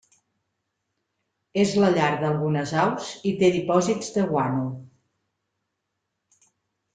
[1.63, 4.65] És la llar d'algunes aus i té dipòsits de guano.